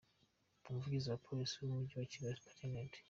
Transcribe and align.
Umuvugizi 0.67 1.07
wa 1.09 1.21
Polisi 1.25 1.55
mu 1.63 1.73
Mujyi 1.77 1.95
wa 1.99 2.07
Kigali, 2.11 2.37
Supt. 2.45 2.93